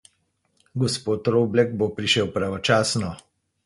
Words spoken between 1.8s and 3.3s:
bo prišel pravočasno.